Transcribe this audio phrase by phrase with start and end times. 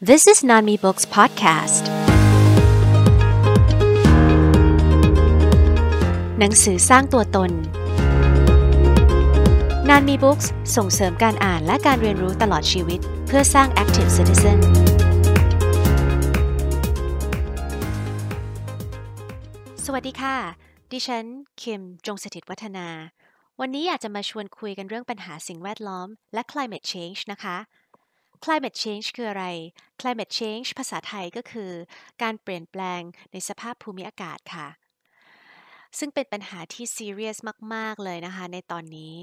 [0.00, 1.84] This is Nanmi Books Podcast
[6.38, 7.50] หนังสือสร้างตัวตน
[9.88, 14.58] Nanmi Books ส่งเสริมการอ่านและการเรียนรู้ตลอดชีวิต เพื่อสร้าง Active Citizen
[19.84, 20.36] สวัสดีค่ะ
[20.92, 21.24] ดิฉัน
[21.62, 22.88] คิม จงสถิตวัฒนา
[23.60, 27.56] วันนี้อยากจะมาชวนคุยกันเรื่องปัญหาสิ่งแวดล้อม และ climate change นะคะ
[28.44, 29.44] climate change คืออะไร
[30.00, 31.70] climate change ภาษาไทยก็คือ
[32.22, 33.02] การเปลี่ยนแปลง
[33.32, 34.68] ในสภาพภูมิอากาศค่ะ
[35.98, 37.38] ซึ่งเป็นปัญหาที่ serious
[37.74, 39.14] มาก ๆ เลยนะคะในตอนนี้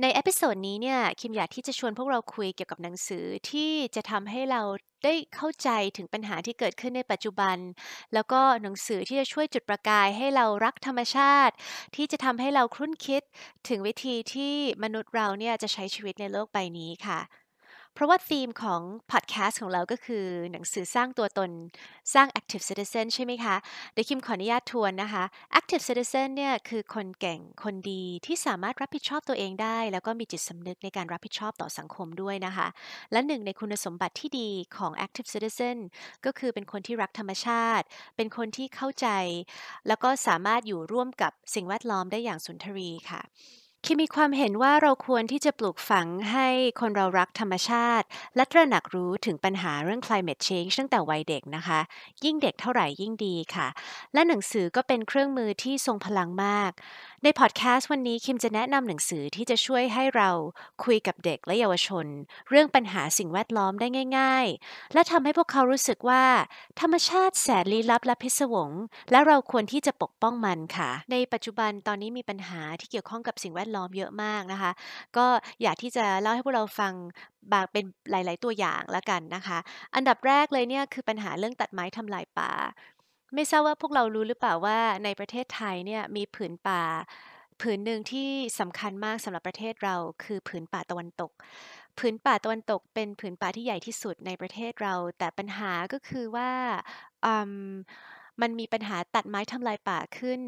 [0.00, 4.62] ใน episode นี้เนี่ย คิมอยากที่จะชวนพวกเราคุยเกี่ยวกับหนังสือที่จะทำให้เรา
[5.04, 7.56] ได้เข้าใจถึงปัญหาที่เกิดขึ้นในปัจจุบัน
[8.14, 11.54] แล้วก็หนังสือที่จะช่วยจุดประกายให้เรารักธรรมชาติ
[11.94, 13.22] ที่จะทำให้เราครุ่นคิด
[13.68, 17.20] ถึงวิธีที่มนุษย์เราเนี่ยจะใช้ชีวิตในโลกใบนี้ค่ะ
[17.94, 18.80] เพราะว่าธีมของ
[19.12, 21.50] พอดแคสต์ของเราก็คือหนังสือสร้างตัวตน
[22.14, 23.56] สร้าง active citizen ใช่ไหมคะ
[23.92, 25.24] เดี๋ยวคิมขออนุญาตทวนนะคะ
[25.58, 32.68] active citizen เนี่ยคือคนเก่งคนดีที่สามารถรับผิดชอบตัวเองได้ แล้วก็มีจิตสำนึกในการรับผิดชอบต่อสังคมด้วยนะคะ
[33.12, 35.76] และหนึ่งในคุณสมบัติที่ดีของ active citizen
[36.24, 37.84] ก็คือเป็นคนที่รักธรรมชาติ
[38.16, 39.08] เป็นคนที่เข้าใจ
[39.88, 43.22] แล้วก็สามารถอยู่ร่วมกับสิ่งแวดล้อมได้อย่างสุนทรีค่ะ
[43.86, 46.48] คิมมีความเห็นว่าเราควรที่จะปลูกฝังให้
[46.80, 51.80] คนเรารักธรรมชาติ และตระหนักรู้ถึงปัญหาเรื่อง climate change ตั้งแต่วัยเด็กนะคะ
[52.24, 53.68] ยิ่งเด็กเท่าไหร่ยิ่งดีค่ะ
[54.14, 56.72] และหนังสือก็เป็นเครื่องมือที่ทรงพลังมาก
[57.26, 60.30] ในพอดแคสต์วันนี้คิมจะแนะนำหนังสือที่จะช่วยให้เรา
[60.84, 62.06] คุยกับเด็กและเยาวชน
[62.48, 63.86] เรื่องปัญหาสิ่งแวดล้อมได้
[64.18, 66.24] ง่าย ๆ และทำให้พวกเขารู้สึกว่า
[66.80, 68.70] ธรรมชาติแสนลี้ลับและพิศวง
[69.10, 74.70] และเราควรที่จะปกป้องมันค่ะ ในปัจจุบันตอนนี้มีปัญหาที่เกี่ยวข้องกับสิ่งแวดล้อมเยอะมากนะคะ
[75.16, 75.26] ก็
[75.62, 76.92] อยากที่จะเล่าให้พวกเราฟัง
[77.52, 79.58] บางเป็นหลาย ๆ ตัวอย่างละกันนะคะ
[79.94, 82.52] อันดับแรกเลยเนี่ยคือปัญหาเรื่องตัดไม้ทำลายป่า
[83.34, 86.82] ไม่ทราบว่าพวกเรารู้หรือเปล่าว่าในประเทศไทยเนี่ยมีผืนป่า
[87.60, 88.28] ผืนหนึ่งที่
[88.60, 91.30] สำคัญมากสำหรับประเทศเราคือผืนป่าตะวันตก
[91.98, 96.50] ผืนป่าตะวันตกเป็นผืนป่าที่ใหญ่ที่สุดในประเทศเรา แต่ปัญหาก็คือว่า
[97.24, 97.54] อืม
[98.42, 100.40] มันมีปัญหาตัดไม้ทำลายป่าขึ้น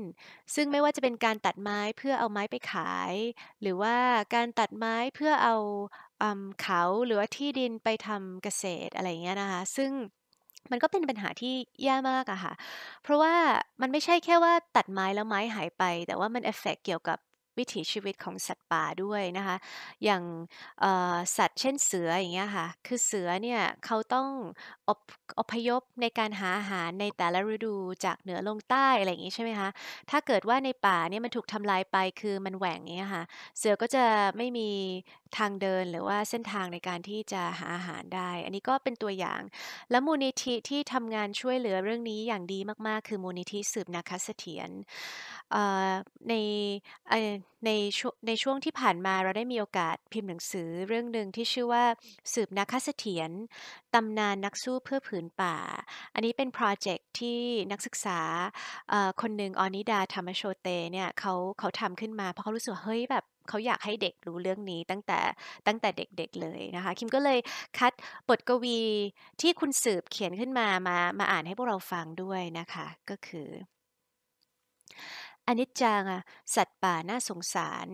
[0.55, 3.15] ซึ่งไม่ว่าจะเป็นการตัดไม้เพื่อเอาไม้ไปขาย
[3.61, 3.97] หรือว่า
[4.35, 5.57] การตัดไม้เพื่อเอา
[6.63, 9.93] เขาหรือว่าที่ดินไปทำเกษตรอะไรอย่างเงี้ยนะคะ ซึ่ง
[10.71, 12.53] มันก็เป็นปัญหาที่แย่มากอะค่ะ
[13.03, 13.34] เพราะว่า
[13.81, 17.19] มันไม่ใช่แค่ว่าตัดไม้แล้วไม้หายไป แต่ว่ามันเอฟเฟกเกี่ยวกับ
[17.59, 19.56] วิถีชีวิตของสัตว์ป่าด้วยนะคะ
[20.04, 20.22] อย่าง
[21.37, 24.28] สัตว์เช่นเสืออย่างเงี้ยค่ะ คือเสือเนี่ยเขาต้อง
[24.88, 25.00] อพ
[25.41, 29.69] อพยพในการหาอาหารในแต่ละฤดูจากเหนือลงใต้อะไรอย่างงี้ใช่ไหมคะ
[30.10, 33.22] ถ้าเกิดว่าในป่าเนี่ยมันถูกทำลายไปคือมันแหว่งเงี้ยค่ะ
[33.59, 34.04] เสือก็จะ
[34.37, 34.69] ไม่มี
[35.39, 39.41] ทางเดินหรือว่าเส้นทางในการที่จะหาอาหารได้ อันนี้ก็เป็นตัวอย่าง
[39.91, 44.71] และมูลนิธิที่ทำงานช่วยเหลือเรื่องนี้อย่างดีมากๆ คือมูลนิธิสืบนาคเสถียร
[46.29, 46.35] ใน
[47.67, 51.85] ในช่วงในช่วงที่ผ่านมาเราได้มีโอกาสพิมพ์หนังสือเรื่องหนึ่งที่ชื่อว่า
[52.35, 53.31] สืบนาคเสถียร
[53.95, 55.57] ตำนานนักสู้เพื่อผืนป่า
[56.15, 57.41] อันนี้เป็นโปรเจกต์ที่
[57.73, 58.21] นักศึกษา
[59.21, 65.21] คนหนึ่งออนิดาธรรมโชเตเนี่ยเขาเขาทำขึ้นมาเพราะเขารู้สึกว่าเฮ้ยแบบ เขาอยากให้เด็กรู้เรื่องนี้ตั้งแต่
[65.67, 67.39] ตั้งแต่เด็กๆเลยนะคะ คิมก็เลย
[67.79, 67.93] คัด
[68.29, 68.81] บทกวี
[69.41, 73.49] ที่คุณสืบเขียนขึ้นมามามาอ่านให้พวกเราฟังด้วยนะคะ ก็คือ
[75.47, 76.23] อนิจจังอะ
[76.55, 77.89] สัตว์ป่าน่าสงสาร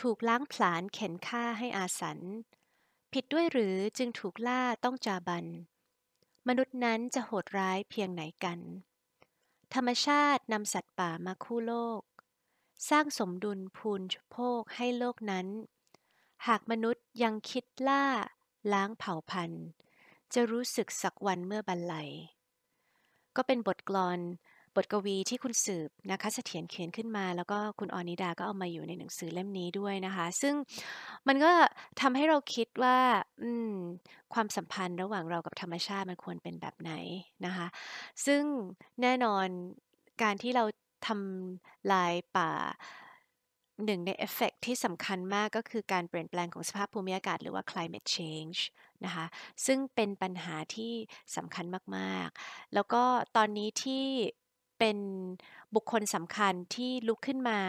[0.00, 2.18] ถูกล้างผลาญเข็นฆ่าให้อาสัน
[3.12, 5.46] ผิดด้วยหรือจึงถูกล่าต้องจาบัน
[6.48, 8.58] มนุษย์นั้นจะโหดร้ายเพียงไหนกัน
[9.74, 12.00] ธรรมชาตินำสัตว์ป่ามาคู่โลก
[12.90, 15.46] สร้างสมดุลพูนโภคให้โลกนั้น
[16.46, 18.04] หากมนุษย์ยังคิดล่า
[18.72, 19.64] ล้างเผ่าพันธุ์
[20.32, 22.10] จะรู้สึกสักวันเมื่อบรรลัย
[23.36, 24.20] ก็เป็นบทกลอน
[24.76, 30.54] บทกวีที่คุณสืบนะคะเสถียรเขียนขึ้นมา แล้วก็คุณออนิดาก็เอามาอยู่ในหนังสือเล่มนี้ด้วยนะคะ ซึ่ง
[31.28, 31.52] มันก็
[32.00, 32.98] ทำให้เราคิดว่า
[33.42, 33.72] อืม
[34.34, 36.92] ความสัมพันธ์ระหว่างเรากับธรรมชาติมันควรเป็นแบบไหน
[37.46, 37.66] นะคะ
[38.26, 38.42] ซึ่ง
[39.02, 39.46] แน่นอน
[40.22, 40.64] การที่เรา
[41.06, 42.50] ทำลายป่า
[43.84, 48.58] หนึ่งในเอฟเฟกต์ที่สำคัญมากก็คือการเปลี่ยนแปลงของสภาพภูมิอากาศหรือว่า climate change
[49.04, 49.26] นะคะ
[49.66, 50.92] ซึ่งเป็นปัญหาที่
[51.36, 51.64] สำคัญ
[51.96, 53.02] มากๆ แล้วก็
[53.36, 54.04] ตอนนี้ที่
[54.78, 54.98] เป็น
[55.74, 57.60] บุคคลสำคัญที่ลุกขึ้นมา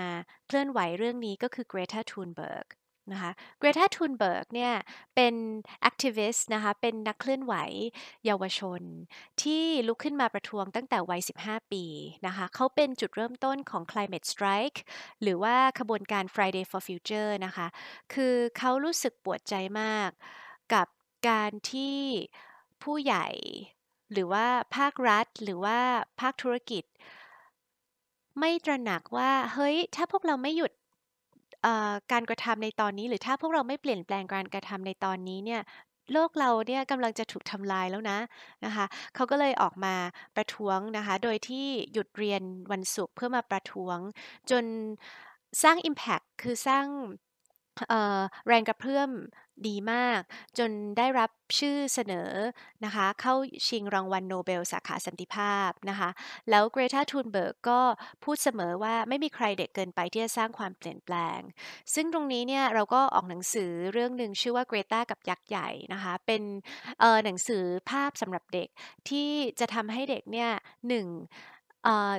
[0.47, 2.67] เคลื่อนไหวเรื่องนี้ก็คือ Greta Thunberg
[3.13, 4.73] นะคะ Greta Thunberg เนี่ย
[5.15, 5.33] เป็น
[5.81, 7.53] activist นะคะเป็นนักเคลื่อนไหว
[8.25, 8.81] เยาวชน
[9.41, 11.85] ที่ลุกขึ้นมาประท้วงตั้งแต่วัย 15 ปี
[12.25, 14.79] นะคะเขาเป็นจุดเริ่มต้นของ Climate Strike
[15.21, 17.67] หรือว่าขบวนการ Friday for Future นะคะ
[18.13, 20.09] คือเขารู้สึกปวดใจมาก
[20.73, 20.87] กับ
[21.29, 21.97] การที่
[22.83, 23.27] ผู้ใหญ่
[24.13, 24.45] หรือว่า
[24.75, 25.79] ภาครัฐ หรือว่า
[26.19, 26.83] ภาคธุรกิจ
[28.39, 30.71] ไม่ตระหนักว่า เฮ้ย ถ้าพวกเราไม่หยุด
[32.11, 35.61] การกระทำในตอนนี้ หรือถ้าพวกเราไม่เปลี่ยนแปลงการกระทำในตอนนี้เนี่ย
[36.13, 38.17] โลกเราเนี่ยกำลังจะถูกทำลายแล้วนะ
[38.65, 38.85] นะคะ
[39.15, 39.95] เขาก็เลยออกมา
[40.35, 42.41] ประท้วงนะคะ โดยที่หยุดเรียน
[42.71, 43.97] วันศุกร์เพื่อมาประท้วง
[44.49, 44.63] จน
[45.63, 46.85] สร้าง Impact คือสร้าง
[48.47, 49.09] แรงกระเพื่อม
[49.67, 50.21] ดีมาก
[50.57, 51.29] จนได้รับ
[51.59, 52.31] ชื่อเสนอ
[52.85, 53.35] นะคะเข้า
[53.67, 56.09] ชิงรางวัลโนเบลสาขาสันติภาพนะคะ
[56.49, 57.81] แล้วเกรทาทูนเบิร์กก็
[58.23, 61.39] พูดเสมอว่าไม่มีใครเด็กเกินไปที่จะสร้างความเปลี่ยนแปลง
[61.93, 66.41] ซึ่งตรงนี้เนี่ยเราก็ออกหนังสือเรื่องหนึ่งชื่อว่าเกรตากับยักษ์ใหญ่นะคะเป็น
[67.25, 68.67] หนังสือภาพสำหรับเด็ก
[69.09, 69.29] ที่
[69.59, 70.49] จะทำให้เด็กเนี่ย
[70.87, 71.07] หนึ่ง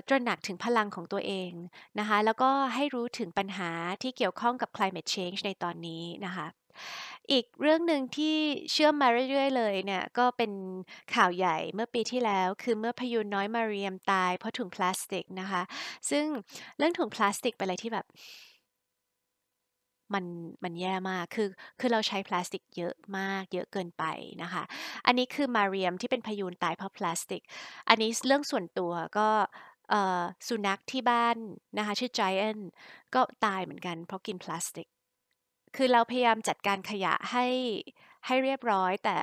[0.08, 1.52] ตระหนักถึงพลังของตัวเอง
[1.98, 3.70] นะคะ แล้วก็ให้รู้ถึงปัญหา
[4.02, 6.46] ที่เกี่ยวข้องกับ climate change ในตอนนี้นะคะ
[7.32, 8.36] อีกเรื่องหนึ่งที่
[8.72, 10.52] เชื่อมมาเรื่อย ๆ เลยเนี่ย ก็เป็น
[11.14, 15.62] ข่าวใหญ่เมื่อปีที่แล้ว คือเมื่อพยูนน้อยมาเรียมตายเพราะถุงพลาสติกนะคะ
[16.10, 16.24] ซึ่ง
[16.78, 18.06] เรื่องถุงพลาสติกเป็นอะไรที่แบบ
[20.14, 20.24] มัน
[20.64, 21.48] มันแย่มาก คือ
[21.80, 24.04] คือเราใช้พลาสติกเยอะมาก เยอะเกินไป
[24.42, 24.62] นะคะ
[25.06, 27.42] อันนี้คือมาเรียมที่เป็นพยูนตายเพราะพลาสติก
[27.88, 29.28] อันนี้เรื่องส่วนตัวก็
[30.48, 31.36] สุนัขที่บ้าน
[31.78, 32.62] นะคะชื่อ Giant
[33.14, 34.88] ก็ตายเหมือนกันเพราะกินพลาสติก
[35.76, 37.46] คือเราพยายามจัดการขยะให้
[38.26, 39.18] ให้เรียบร้อยแต่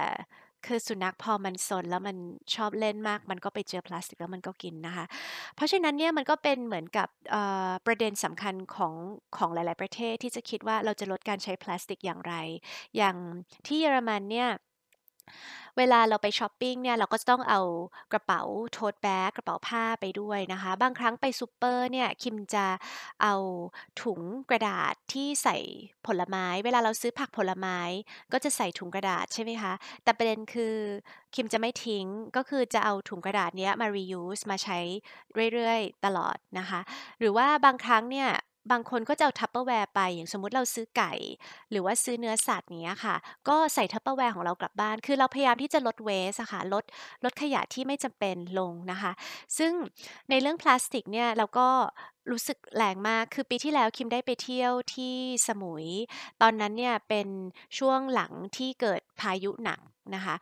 [0.67, 2.17] คือสุนัขพอมันสนแล้วมัน
[2.55, 5.05] ชอบเล่นมาก มันก็ไปเจอพลาสติกแล้วมันก็กินนะคะ
[5.55, 7.07] เพราะฉะนั้นเนี่ยมันก็เป็นเหมือนกับ
[7.85, 8.93] ประเด็นสำคัญของ
[9.37, 12.33] ของหลาย ๆ ประเทศที่จะคิดว่าเราจะลดการใช้พลาสติกอย่างไร
[12.97, 13.15] อย่าง
[13.67, 14.49] ที่เยอรมันเนี่ย
[15.77, 17.61] เวลาเราไปช้อปปิ้งเนี่ยเราก็จะต้องเอา
[18.13, 18.41] กระเป๋า
[18.73, 22.65] tote bag กระเป๋าผ้าไปด้วยนะคะ บางครั้งไปซูเปอร์เนี่ยคิมจะ
[23.21, 23.33] เอา
[24.01, 25.57] ถุงกระดาษที่ใส่
[26.07, 27.79] ผลไม้ เวลาเราซื้อผักผลไม้
[28.31, 30.75] ก็จะใส่ถุงกระดาษใช่ไหมคะ แต่ประเด็นคือ
[31.35, 34.79] คิมจะไม่ทิ้งก็คือจะเอาถุงกระดาษเนี้ยมา reuse มาใช้
[35.53, 36.79] เรื่อยๆ ตลอดนะคะ
[37.19, 38.29] หรือว่าบางครั้งเนี่ย
[38.71, 41.13] บางคนก็จะเอา Tupperware ไป อย่างสมมติเราซื้อไก่
[41.71, 43.15] หรือว่าซื้อเนื้อสัตว์เนี้ยค่ะ
[43.49, 46.83] ก็ใส่ Tupperware ของเรากลับบ้าน คือเราพยายามที่จะลด waste ค่ะลด
[47.23, 49.11] ลดขยะที่ไม่จำเป็นลงนะคะ
[49.57, 49.71] ซึ่ง
[50.29, 51.67] ในเรื่องพลาสติกเนี่ยเราก็
[52.31, 55.15] รู้สึกแรงมาก คือปีที่แล้วคิมได้ไปเที่ยวที่
[55.47, 55.87] สมุย
[56.41, 57.27] ตอนนั้นเนี่ยเป็น
[57.77, 59.79] ช่วงหลังที่เกิดพายุหนัก
[60.15, 60.35] นะคะ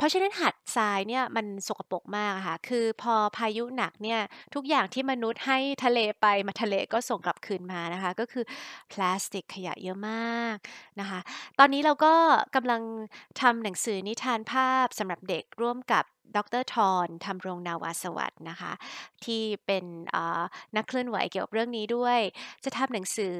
[0.00, 4.20] เพราะฉะนั้นหัดทรายเนี่ยมันสกปรกมากค่ะ คือพอพายุหนักเนี่ย
[4.54, 8.44] ทุกอย่างที่มนุษย์ให้ทะเลไปมาทะเลก็ส่งกลับคืนมานะคะ ก็คือ
[8.92, 10.56] พลาสติกขยะเยอะมาก
[11.00, 11.20] นะคะ
[11.58, 12.14] ตอนนี้เราก็
[12.54, 12.82] กำลัง
[13.40, 16.04] ทำหนังสือนิทานภาพสำหรับเด็กร่วมกับ
[16.36, 18.72] ดรทอนทำโรงนาวาสวัสด์นะคะ
[19.24, 19.84] ที่เป็น
[20.76, 22.18] นักเคลื่อนไหวเกี่ยวกับเรื่องนี้ด้วย
[22.64, 23.36] จะทำหนังสือ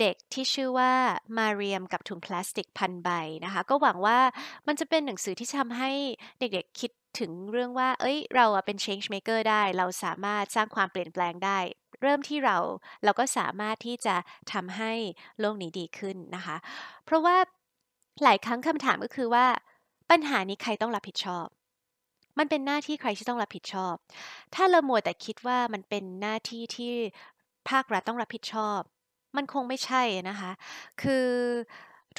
[0.00, 0.92] เด็กที่ชื่อว่า
[1.38, 3.10] มาเรียมกับถุงพลาสติกพันใบ
[3.44, 4.18] นะคะ ก็หวังว่า
[4.66, 5.90] มันจะเป็นหนังสือที่ทำให้
[6.38, 6.90] เด็กๆคิด
[7.20, 11.58] ถึงเรื่องว่า เอ้ย เราเป็น change maker ได้ เราสามารถสร้างความเปลี่ยนแปลงได้
[12.02, 12.56] เริ่มที่เรา
[13.04, 14.16] เราก็สามารถที่จะ
[14.52, 14.92] ทำให้
[15.40, 16.56] โลกนี้ดีขึ้นนะคะ
[17.04, 17.36] เพราะว่า
[18.22, 19.46] หลายครั้งคำถามก็คือว่า
[20.10, 21.46] ปัญหานี้ใครต้องรับผิดชอบ
[22.38, 23.94] มันเป็นหน้าที่ใครที่ต้องรับผิดชอบ
[24.54, 26.92] ถ้าเรามัวแต่คิดว่ามันเป็นหน้าที่ที่
[27.70, 28.80] ภาครัฐต้องรับผิดชอบ
[29.36, 30.50] มันคงไม่ใช่นะคะ
[31.02, 31.26] คือ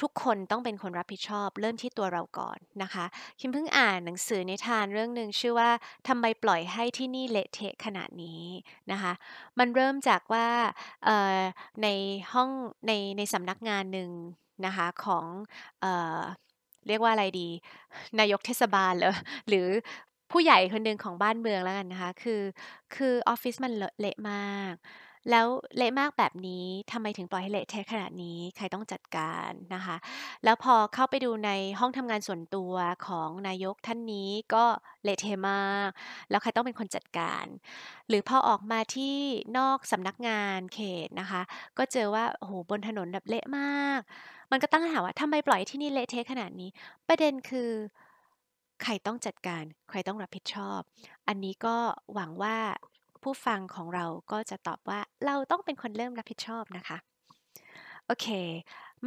[0.00, 3.04] ทุกคนต้องเป็นคนรับผิดชอบ เริ่มที่ตัวเราก่อนนะคะ
[3.40, 5.70] คิมเพิ่งอ่านหนังสือนิทานเรื่องหนึ่งชื่อว่า
[6.08, 8.42] ทำไมปล่อยให้ที่นี่เละเทะขนาดนี้
[8.92, 9.12] นะคะ
[9.58, 10.48] มันเริ่มจากว่า
[11.82, 11.88] ใน
[12.32, 12.50] ห้อง
[12.86, 14.10] ในในสำนักงานหนึ่ง
[14.66, 15.24] นะคะของ
[15.80, 15.86] เอ
[16.88, 17.48] เรียกว่าอะไรดี
[18.18, 19.14] นายกเทศบาลเลย
[19.48, 19.66] หรือ
[20.30, 22.42] ผู้ใหญ่คนหนึ่งของบ้านเมืองแล้วกันนะคะ คือ
[22.94, 24.74] คือออฟฟิศมันเละมาก
[25.30, 25.46] แล้ว
[25.76, 29.96] เละมากแบบนี้ทำไมถึงปล่อยให้เละเทะขนาดนี้ ใครต้องจัดการนะคะ
[30.44, 31.50] แล้วพอเข้าไปดูใน
[31.80, 32.74] ห้องทำงานส่วนตัว
[33.06, 34.64] ของนายกท่านนี้ก็
[35.04, 35.90] เละเทะมาก
[36.30, 37.46] แล้วใครต้องเป็นคนจัดการ
[38.08, 39.16] หรือพอออกมาที่
[39.58, 41.42] นอกสำนักงานเขตนะคะ
[41.78, 44.00] ก็เจอว่าโอ้โหบนถนนแบบเละมาก
[44.50, 46.70] มันก็ตั้งคำถามว่าทำไมปล่อยที่นี่เละเทะขนาดนี้
[47.08, 47.70] ประเด็นคือ
[48.82, 50.80] ใครต้องจัดการ ใครต้องรับผิดชอบ
[51.28, 51.76] อันนี้ก็
[52.14, 52.56] หวังว่า
[53.22, 56.98] ผู้ฟังของเราก็จะตอบว่าเราต้องเป็นคนเริ่มรับผิดชอบนะคะ
[58.06, 58.26] โอเค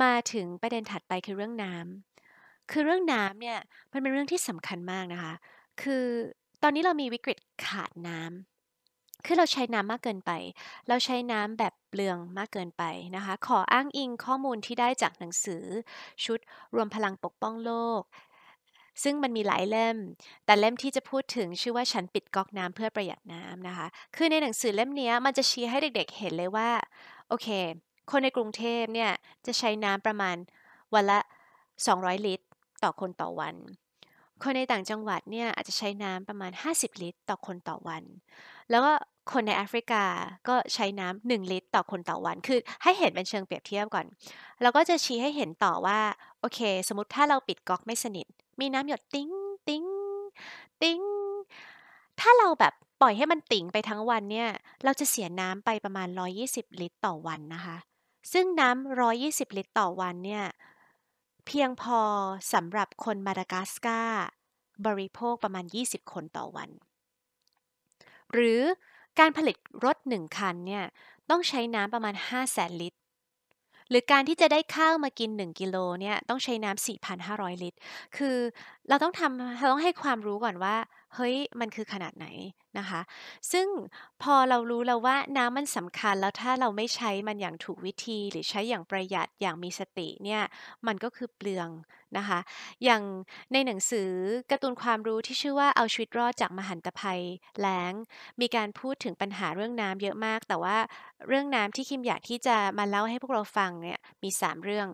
[0.02, 3.58] มาถึงประเด็นถัดไปคือเรื่องน้ำคือเรื่องน้ำเนี่ย
[3.92, 5.34] มันเป็นเรื่องที่สำคัญมากนะคะ
[5.82, 6.06] คือ
[6.64, 10.32] ตอนนี้เรามีวิกฤตขาดน้ำคือเราใช้น้ำมากเกินไป
[10.88, 12.84] เราใช้น้ำแบบเปลืองมากเกินไป
[13.16, 15.64] นะคะ ขออ้างอิงข้อมูลที่ได้จากหนังสือ
[16.26, 16.40] ชุด
[16.76, 18.02] รวมพลังปกป้องโลก
[19.04, 19.98] ซึ่งมันมีหลายเล่ม
[20.46, 26.70] แต่เล่มที่จะพูดถึงชื่อว่าฉันปิดก๊อกน้ำเพื่อประหยัดน้ำนะคะ คือในหนังสือเล่มนี้มันจะชี้ให้เด็กๆเห็นเลยว่า
[27.30, 27.48] โอเค
[28.12, 29.12] คนในกรุงเทพเนี่ย
[29.46, 30.36] จะใช้น้ำประมาณ
[30.94, 31.20] วันละ
[31.68, 32.46] 200 ลิตร
[32.84, 33.56] ต่อคนต่อวัน
[34.44, 38.04] คนในต่างจังหวัดเนี่ยอาจจะใช้น้ำประมาณ 50 ลิตร ต่อคนต่อวัน
[38.70, 38.92] แล้วก็
[39.32, 40.04] คนในแอฟริกา
[40.48, 44.06] ก็ใช้น้ำหนึ่งลิตร ต่อคนต่อวัน คือให้เห็นเป็นเชิงเปรียบเทียบก่อน
[44.62, 46.00] เราก็จะชี้ให้เห็นต่อว่า
[46.40, 48.28] โอเค สมมติถ้าเราปิดก๊อกไม่สนิท
[48.60, 49.30] มีน้ำหยดติ้ง
[49.68, 49.86] ติ้ง
[50.82, 51.02] ติ้ง
[52.20, 54.50] ถ้าเราแบบปล่อยให้มันติ่งไปทั้งวันเนี่ย
[54.84, 56.08] เราจะเสียน้ำไปประมาณ
[56.44, 57.78] 120 ลิตรต่อวันนะคะ
[58.34, 60.46] ซึ่งน้ำ120 ลิตรต่อวันเนี่ย
[61.46, 62.00] เพียงพอ
[62.54, 64.26] สำหรับคนมาดากัสการ์
[64.86, 66.70] บริโภคประมาณ 20 คนต่อวัน
[68.34, 68.62] หรือ
[69.20, 70.84] การผลิตรถหนึ่งคันเนี่ย
[71.30, 73.00] ต้องใช้น้ำประมาณ5แสนลิตร
[73.90, 76.86] หรือการที่จะได้ข้าวมากิน 1 กิโลเนี่ยต้องใช้น้ำ
[77.20, 77.78] 4,500 ลิตร
[78.18, 78.38] คือ
[78.90, 80.76] เราต้องทำเราต้องให้ความรู้ก่อนว่า
[81.16, 82.28] เฮ้ย มันคือขนาดไหน
[82.78, 83.02] นะคะ
[83.52, 83.68] ซึ่ง
[84.24, 90.42] พอเรารู้แล้วว่าน้ำมันสำคัญแล้วถ้าเราไม่ใช้มันอย่างถูกวิธี หรือใช้อย่างประหยัดอย่างมีสติเนี่ย
[90.88, 91.68] มันก็คือเปลือง
[92.18, 92.40] นะคะ
[92.84, 93.04] อย่าง
[93.54, 94.10] ในหนังสือ
[94.52, 97.22] การ์ตูนความรู้ที่ชื่อว่าเอาชีวิตรอดจากมหันตภัย
[97.60, 97.94] แล้ง
[98.42, 100.78] มีการพูดถึงปัญหาเรื่องน้ำเยอะมาก แต่ว่า
[101.28, 104.88] เรื่องน้ำที่คิมอยากที่จะมาเล่าให้พวกเราฟังเนี่ยมี 3 เรื่อง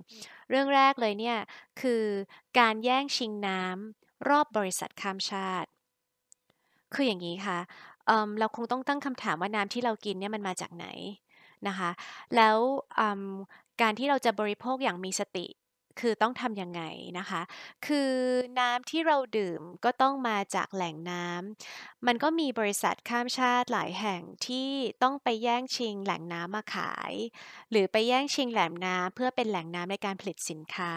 [0.49, 1.38] เรื่องแรกเลยเนี่ย
[1.81, 2.03] คือ
[2.59, 5.69] การแย่งชิงน้ำรอบบริษัทข้ามชาติ
[6.93, 7.59] คืออย่างนี้ค่ะ
[8.05, 10.88] เเราคงต้องตั้งคำถามว่าน้ำที่เรากินเนี่ยมันมาจากไหน
[11.67, 11.89] นะคะ
[12.35, 12.57] แล้ว
[13.81, 15.45] การที่เราจะบริโภคอย่างมีสติ
[15.99, 16.81] คือต้องทำยังไง
[17.19, 17.41] นะคะ
[17.87, 18.11] คือ
[18.59, 24.69] น้ำที่เราดื่มก็ต้องมาจากแหล่งน้ำมันก็มีบริษัทข้ามชาติหลายแห่งที่
[25.03, 27.13] ต้องไปแย่งชิงแหล่งน้ำมาขาย
[27.71, 30.93] หรือไปแย่งชิงแหล่งน้ำเพื่อเป็นแหล่งน้ำในการผลิตสินค้า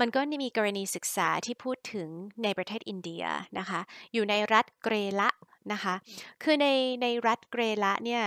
[0.00, 2.08] มันก็มีกรณีศึกษาที่พูดถึง
[2.42, 3.24] ในประเทศอินเดีย
[3.58, 3.80] นะคะ
[4.12, 5.30] อยู่ในรัฐเกรละ
[5.72, 5.94] นะคะ
[6.42, 6.66] คือใน
[7.02, 8.22] ในรัฐเกรละเนี่ย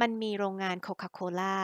[0.00, 1.56] มันมีโรงงานโคคาโคล่า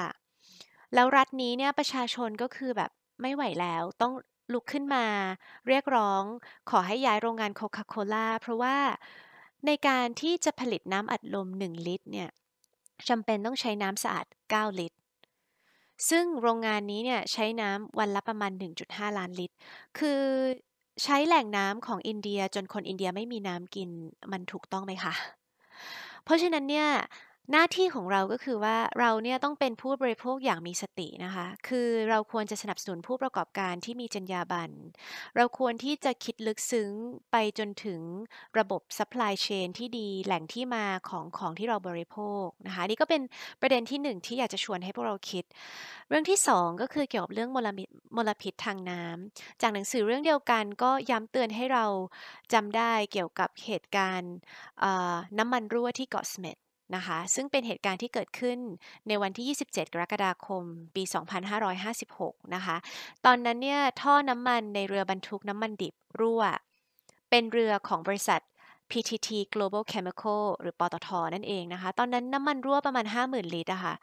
[0.94, 2.90] แล้วรัฐนี้เนี่ยประชาชนก็คือแบบ
[3.22, 4.12] ไม่ไหวแล้วต้อง
[4.52, 5.04] ลุกขึ้นมา
[5.68, 6.22] เรียกร้อง
[6.70, 8.76] ขอให้ย้ายโรงงานโคคาโคล่าเพราะว่า
[9.66, 12.30] ในการที่จะผลิตน้ำอัดลม 1 ลิตรเนี่ย
[13.08, 14.98] จำเป็นต้องใช้น้ำสะอาด 9 ลิตร
[16.10, 18.52] ซึ่งโรงงานนี้เนี่ยใช้น้ำวันละประมาณ
[18.84, 19.56] 1.5 ล้านลิตร
[19.98, 20.20] คือ
[21.04, 23.88] ใช้แหล่งน้ำของอินเดียจนคนอินเดียไม่มีน้ำกิน
[24.32, 25.14] มันถูกต้องไหมคะ
[26.24, 26.88] เพราะฉะนั้นเนี่ย
[27.50, 34.74] หน้าที่ของเราก็คือว่าเราเนี่ยต้องเป็นผู้บริโภคอย่างมีสตินะคะ คือเราควรจะสนับสนุนผู้ประกอบการที่มีจรรยาบรรณ
[35.36, 36.90] เราควรที่จะคิดลึกซึ้ง
[37.32, 38.00] ไปจนถึง
[38.58, 43.22] ระบบ supply chain ที่ดีแหล่งที่มาของของที่เราบริโภคนะคะนี่ก็เป็น
[43.60, 45.44] ประเด็นที่หนึ่งที่อยากจะชวนให้พวกเราคิด
[46.08, 47.68] เรื่องที่สองก็คือเกี่ยวกับเรื่องมล
[48.16, 51.84] มลพิษทางน้ำจากหนังสือเรื่องเดียวกันก็ย้ำเตือนให้เรา
[52.52, 54.34] จำได้เกี่ยวกับเหตุการณ์
[55.38, 56.58] น้ำมันรั่วที่เกาะเสม็ด
[56.94, 58.58] นะคะ ซึ่งเป็นเหตุการณ์ที่เกิดขึ้น
[59.08, 60.62] ในวันที่ 27 กรกฎาคม
[60.94, 61.02] ปี
[61.78, 62.76] 2556 นะคะ
[63.26, 66.42] ตอนนั้นเนี่ยท่อน้ำมันในเรือบรรทุกน้ำมันดิบรั่ว
[67.30, 68.40] เป็นเรือของบริษัท
[68.90, 73.94] PTT Global Chemical หรือปตทนั่นเองนะคะ ตอนนั้นน้ำมันรั่วประมาณ 50,000 ลิตรอะค่ะ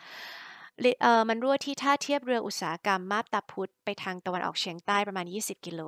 [1.01, 5.81] เอ่อมันรั่วที่ท่าเทียบเรืออุตสาหกรรมมาบตาพุธไปทางตะวันออกเฉียงใต้ประมาณ 20 กิโล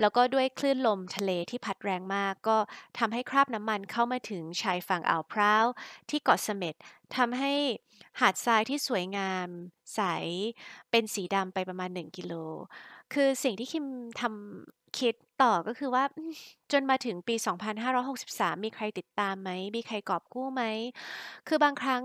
[0.00, 2.58] แล้วก็ด้วยคลื่นลมทะเลที่พัดแรงมาก ก็
[2.98, 5.64] ทำให้คราบน้ำมันเข้ามาถึงชายฝั่งอ่าวพร้าว
[6.10, 6.74] ที่เกาะเสม็ด
[7.16, 7.52] ทำให้
[8.20, 9.48] หาดทรายที่สวยงาม
[9.94, 10.00] ใส
[10.90, 12.32] เป็นสีดำไปประมาณ 1 กิโล
[13.12, 13.86] คือสิ่งที่คิม
[14.20, 16.04] ทำคิด ต่อก็คือว่า
[16.72, 17.34] จนมาถึงปี
[17.98, 20.62] 2563 มีใครติดตามไหม มีใครกอบกู้ไหม
[21.48, 22.04] คือบางครั้ง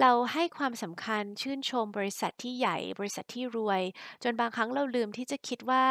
[0.00, 3.82] เราให้ความสำคัญชื่นชมบริษัทที่ใหญ่ บริษัทที่รวย
[4.22, 5.84] จนบางครั้งเราลืมที่จะคิดว่า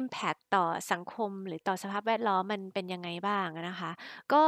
[0.00, 3.90] impact ต่อสังคมหรือต่อสภาพแวดล้อมมันเป็นยังไงบ้างนะคะ
[4.32, 4.42] ก็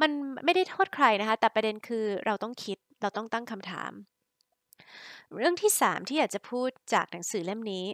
[0.00, 0.10] มัน
[0.44, 3.92] ไม่ได้โทษใครนะคะ แต่ประเด็นคือเราต้องคิด เราต้องตั้งคำถาม
[5.36, 7.84] เรื่องที่ 3 ที่อยากจะพูดจากหนังสือเล่มนี้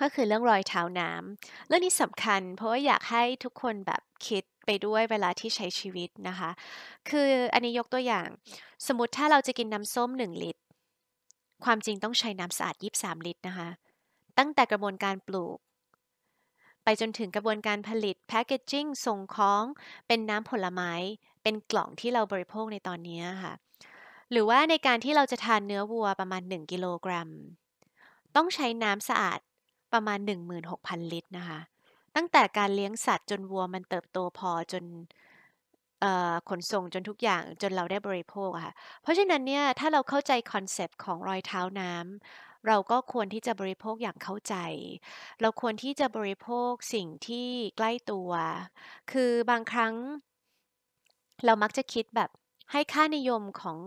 [0.00, 6.50] ก็คือเรื่องรอยเท้าน้ำเรื่องนี้สำคัญ เพราะว่าอยากให้ทุกคนแบบคิดไปด้วยเวลาที่ใช้ชีวิตนะคะ
[7.10, 8.28] คืออันนี้ยกตัวอย่าง
[8.86, 10.62] สมมติถ้าเราจะกินน้ำส้ม 1 ลิตร
[11.64, 13.68] ความจริงต้องใช้น้ำสะอาด 23 ลิตรนะคะ
[14.38, 15.58] ตั้งแต่กระบวนการปลูก
[16.84, 19.64] ไปจนถึงกระบวนการผลิตแพคเกจจิ้งส่งของ
[20.06, 20.92] เป็นน้ำผลไม้
[21.42, 23.52] เป็นกล่องที่เราบริโภคในตอนนี้ค่ะ
[24.30, 27.28] หรือว่าในการที่เราจะทานเนื้อวัวประมาณ 1 กิโลกรัม
[28.36, 29.40] ต้องใช้น้ำสะอาด
[29.94, 31.60] ประมาณ 16,000 ลิตรนะคะ
[32.16, 34.84] ตั้งแต่การเลี้ยงสัตว์จนวัวมันเติบโตพอจน
[36.48, 44.54] ขนส่งจนทุกอย่างจนเราได้บริโภคค่ะ เพราะฉะนั้นเนี่ยถ้าเราเข้าใจ concept ของรอยเท้าน้ำเราก็ควรที่จะบริโภคอย่างเข้าใจ
[45.40, 48.30] เราควรที่จะบริโภคสิ่งที่ใกล้ตัว
[49.12, 49.94] คือบางครั้ง
[51.44, 52.30] เรามักจะคิดแบบ
[52.72, 53.78] ให้ค่านิยมของ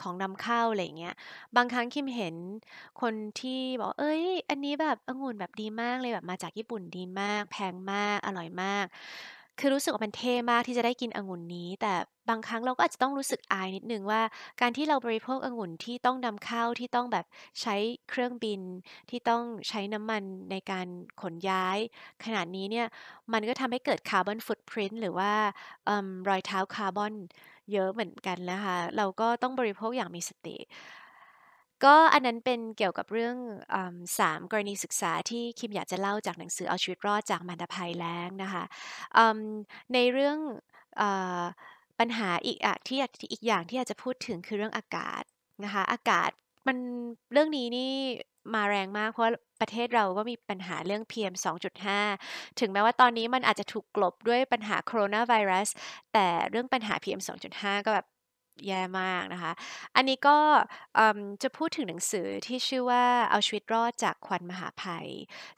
[0.00, 1.14] ของนำเข้าอะไรเงี้ย
[1.56, 2.36] บางครั้งคิมเห็น
[3.00, 8.86] คนที่บอก เอ้ย อันนี้แบบองุ่นแบบดีมากเลยแบบมาจากญี่ปุ่นดีมาก แพงมาก อร่อยมาก
[9.60, 11.92] คือรู้สึกว่ามันเท่มากที่จะได้กินองุ่นนี้ แต่
[12.28, 14.22] บางครั้งเราก็อาจจะต้องรู้สึกอายนิดนึงว่า
[14.60, 17.24] การที่เราบริโภคองุ่นที่ต้องนำเข้าที่ต้องแบบ
[17.62, 17.76] ใช้
[18.10, 18.60] เครื่องบิน
[19.10, 20.86] ที่ต้องใช้น้ำมันในการ
[21.20, 21.78] ขนย้าย
[22.24, 22.86] ขนาดนี้เนี่ย
[23.32, 25.32] มันก็ทำให้เกิด Carbon Footprint หรือว่า
[25.88, 25.90] อ
[26.28, 27.14] รอยเท้าคาร์บอน
[27.72, 30.56] เยอะเหมือนกันนะคะ เราก็ต้องบริโภคอย่างมีสติ
[31.84, 33.36] ก็อันนั้นเป็นเกี่ยวกับเรื่อง
[33.74, 33.76] อ
[34.20, 38.64] 3กรณีศึกษาที่คิมอยากจะเล่าจากหนังสือเอาชีวิตรอดจากมันดาภัยแล้งนะคะ
[39.94, 40.38] ในเรื่อง
[41.00, 41.02] อ
[41.98, 45.22] ปัญหาอีกอะที่อยากอีกอย่างที่อยากจะพูดถึงคือเรื่องอากาศ
[45.64, 46.30] นะคะอากาศ
[46.66, 46.76] มัน
[47.32, 47.92] เรื่องนี้นี่
[48.54, 49.26] มาแรงมากเพราะ
[49.60, 51.98] ประเทศเราก็มีปัญหาเรื่อง PM 2.5
[52.60, 55.68] ถึงแม้ว่าตอนนี้มันอาจจะถูกกลบด้วยปัญหาโคโรนาไวรัส
[56.12, 58.06] แต่เรื่องปัญหา PM 2.5 ก็แบบ
[58.66, 59.52] แย่มากนะคะ
[59.96, 60.38] อันนี้ก็
[61.42, 65.08] จะพูดถึงหนังสือที่ชื่อว่าเอาชีวิตรอดจากควันมหาภัย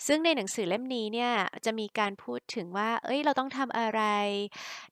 [0.07, 1.33] ซึ่งในหนังสือเล่มนี้เนี่ย
[1.65, 4.03] จะมีการพูดถึงว่าเฮ้ยเราต้องทำอะไร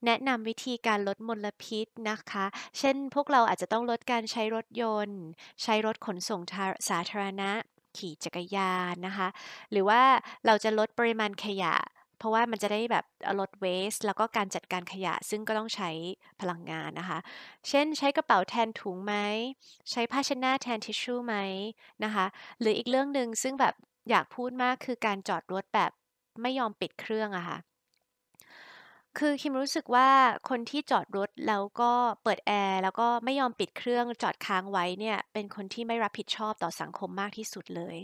[0.06, 2.46] แนะนำวิธีการลดมลพิษนะคะ
[2.78, 5.20] เช่นพวกเราอาจจะต้องลดการใช้รถยนต์
[5.62, 7.50] ใช้รถขนส่งาสาธารณะ
[7.96, 9.28] ขี่จักรยานนะคะ
[9.70, 10.02] หรือว่า
[10.46, 11.74] เราจะลดปริมาณขยะ
[12.20, 13.04] เพราะว่ามันจะได้แบบ
[13.40, 15.90] ลด waste แล้วก็การจัดการขยะซึ่งก็ต้องใช้
[16.40, 17.18] พลังงานนะคะ
[17.68, 19.14] เช่นใช้กระเป๋าแทนถุงไหม
[19.90, 21.34] ใช้ผ้าเช็ดหน้าแทนทิชชู่ไหม
[22.04, 22.26] นะคะ
[22.60, 23.74] หรืออีกเรื่องหนึ่งซึ่งแบบ
[24.10, 25.90] อยากพูดมากคือการจอดรถแบบ
[26.42, 27.58] ไม่ยอมปิดเครื่องอะค่ะ
[29.18, 30.08] คือคิมรู้สึกว่า
[30.48, 37.96] คนที่จอดรถแล้วก็เปิดแอร์แล้วก็ไม่ยอมปิดเครื่องจอดค้างไว้เนี่ยเป็นคนที่ไม่รับผิดชอบต่อสังคมมากที่สุดเลย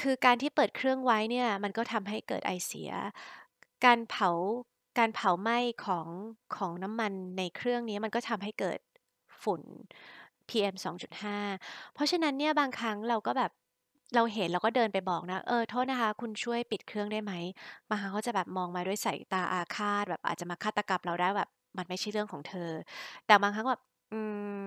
[0.00, 2.90] คือการที่เปิดเครื่องไว้เนี่ยมันก็ทำให้เกิดไอเสีย
[3.84, 4.30] การเผา
[4.98, 6.08] การเผาไหม้ของ
[6.56, 8.78] ของน้ำมันในเครื่องนี้มันก็ทำให้เกิด
[9.42, 9.62] ฝุ่น
[10.48, 11.38] PM 2.5
[11.94, 13.50] เพราะฉะนั้นเนี่ยบางครั้งเราก็แบบ
[14.14, 17.32] เราเห็นเราก็เดินไปบอกนะ"เออโทษนะคะ คุณช่วยปิดเครื่องได้ไหม?"
[17.90, 21.48] บาเขาจะแบบมองมาด้วยสายตาอาฆาตแบบอาจจะมาฆาตกรรมเราได้แบบ
[21.78, 22.70] มันไม่ใช่เรื่องของเธอ
[23.26, 23.80] แต่บางครั้งแบบ
[24.12, 24.20] อื
[24.56, 24.60] ม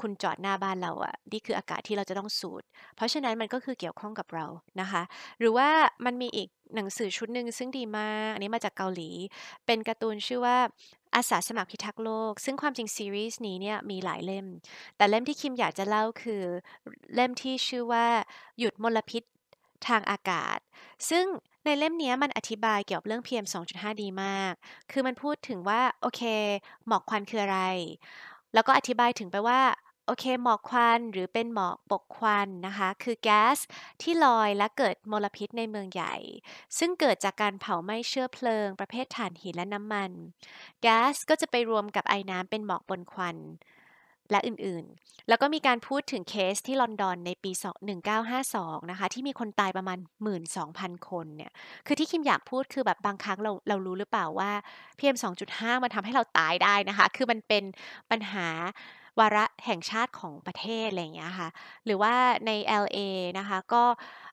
[0.00, 2.62] คุณจอดหน้าบ้านเราอะนี่คืออากาศที่เราจะต้องสูด
[2.96, 4.46] เพราะฉะนั้นมันก็คือเกี่ยวข้องกับเรา
[4.80, 5.02] นะคะ
[5.38, 5.68] หรือว่า
[6.06, 9.10] มันมีอีกหนังสือชุดหนึ่งซึ่งดีมาก อันนี้มาจากเกาหลี
[9.66, 10.58] เป็นการ์ตูนชื่อว่า
[11.14, 14.46] อาสาสมัครพิทักษ์โลก ซึ่งความจริงซีรีส์นี้เนี่ยมีหลายเล่ม
[14.96, 16.42] แต่เล่มที่คิมอยากจะเล่าคือ
[17.14, 18.06] เล่มที่ชื่อว่า
[18.58, 19.22] หยุดมลพิษ
[19.88, 20.58] ทางอากาศ
[21.10, 21.24] ซึ่ง
[21.64, 24.52] ในเล่มนี้มันอธิบายเกี่ยวกับเรื่อง PM 2.5 ดีมาก
[24.90, 26.22] คือมันพูดถึงว่า โอเค
[26.86, 27.60] หมอกควันคืออะไร
[28.54, 29.60] แล้วก็อธิบายถึงไปว่า
[30.10, 33.58] โอเคหมอกควันหรือเป็นหมอกปกควันนะคะ คือแก๊ส
[34.02, 36.16] ที่ลอยและเกิดมลพิษในเมืองใหญ่
[36.78, 40.10] ซึ่งเกิดจากการเผาไหม้เชื้อเพลิง ประเภทถ่านหินและน้ำมัน
[40.82, 43.36] แก๊สก็จะไปรวมกับไอน้ำเป็นหมอกปนควัน
[44.30, 47.50] และอื่นๆ แล้วก็มีการพูดถึงเคสที่ลอนดอนในปี
[48.20, 51.52] 1952 นะคะ ที่มีคนตายประมาณ 12,000 คนเนี่ย
[51.86, 54.50] คือที่คิมอยากพูดคือแบบบางครั้งเราเรารู้หรือเปล่าว่า
[54.98, 57.64] PM 2.5 มันทำให้เราตายได้นะคะ คือมันเป็น
[58.10, 58.48] ปัญหา
[59.18, 61.48] วาระแห่งชาติของประเทศอะไรอย่างเงี้ยค่ะ
[61.84, 62.14] หรือว่า
[62.46, 62.98] ใน LA
[63.38, 63.84] นะคะ ก็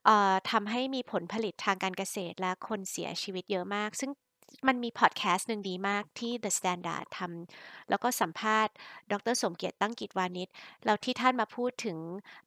[0.05, 4.11] เอ่อทำให้มีผลผลิตทางการเกษตรและคนเสียชีวิตเยอะมาก ซึ่ง
[4.67, 8.73] มันมีพอดแคสต์หนึ่งดีมากที่ The Standard ทำแล้วก็สัมภาษณ์
[9.11, 10.49] ดร.สมเกียรติตั้งกิจวานิช
[10.85, 11.97] แล้วที่ท่านมาพูดถึง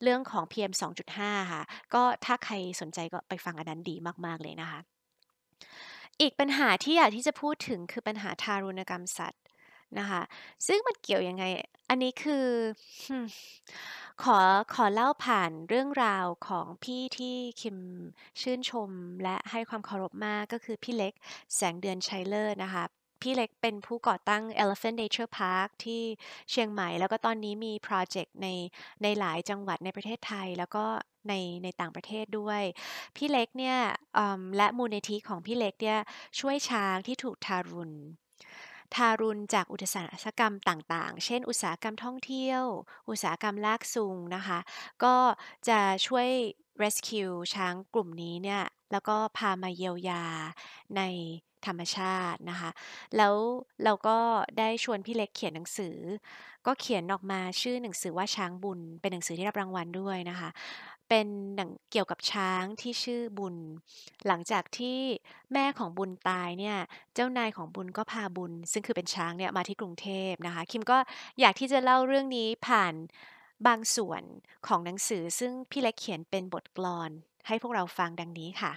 [0.02, 1.62] เรื่องของ PM 2.5 ค่ะ
[1.94, 4.80] ก็ถ้าใครสนใจก็ไปฟังอันนั้นดีมาก ๆ เลยนะคะ
[6.20, 9.42] อีกปัญหาที่อยากที่จะพูดถึงคือปัญหาทารุณกรรมสัตว์
[9.98, 10.22] นะคะ
[10.66, 11.44] ซึ่งมันเกี่ยวยังไง
[11.88, 12.46] อันนี้คือ
[14.22, 14.38] ขอ
[14.74, 17.76] ขอเล่าผ่านเรื่องราวของพี่ที่คิม
[18.40, 18.90] ชื่นชม
[19.22, 21.12] และให้ความเคารพมากก็คือพี่เล็ก
[21.56, 22.84] แสงเดือนชัยเลิศนะคะ
[23.22, 26.02] พี่เล็กเป็นผู้ก่อตั้ง Elephant Nature Park ที่
[26.50, 28.48] เชียงใหม่ แล้วก็ตอนนี้มีพรเจกต์ใน
[29.02, 30.84] ในหลายจังหวัดในประเทศไทย แล้วก็
[31.28, 32.62] ในในต่างประเทศด้วย
[33.16, 33.78] พี่เล็กเนี่ย
[34.56, 35.98] และมูลนิธิของพี่เล็กเนี่ย
[36.38, 37.94] ช่วยช้างที่ถูกทารุณ
[38.94, 42.62] ทารุณจากอุตสาหกรรมต่างๆ เช่น อุตสาหกรรมท่องเที่ยว
[43.08, 44.58] อุตสาหกรรมลากจูงนะคะ
[45.04, 45.14] ก็
[45.68, 46.28] จะช่วย
[46.82, 50.24] rescue ช้างกลุ่มนี้เนี่ยแล้วก็พามาเยียวยา
[50.96, 51.02] ใน
[51.66, 52.70] ธรรมชาตินะคะ
[53.16, 53.34] แล้ว
[53.84, 54.18] เราก็
[54.58, 55.96] ได้ชวนพี่เล็กเขียนหนังสือ
[56.66, 60.48] ก็เขียนออกมาชื่อหนังสือว่าช้างบุญ เป็นหนังสือที่รับรางวัลด้วยนะคะ
[61.10, 63.56] เป็นหนังเกี่ยวกับช้างที่ชื่อบุญ
[64.26, 64.98] หลังจากที่
[65.52, 66.76] แม่ของบุญตายเนี่ย
[67.14, 70.98] เจ้านายของบุญก็พาบุญ ซึ่งคือเป็นช้างเนี่ยมาที่กรุงเทพนะคะ คิมก็
[71.40, 72.94] อยากที่จะเล่าเรื่องนี้ผ่าน
[73.66, 74.22] บางส่วน
[74.66, 77.10] ของหนังสือ ซึ่งพี่เล็กเขียนเป็นบทกลอน
[77.46, 78.72] ให้พวกเราฟังดังนี้ค่ะ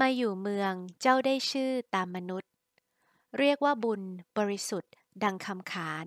[0.00, 2.50] มาอยู่เมืองเจ้าได้ชื่อตามมนุษย์
[3.38, 4.02] เรียกว่าบุญ
[4.38, 4.92] บริสุทธิ์
[5.24, 6.06] ดังคำขาน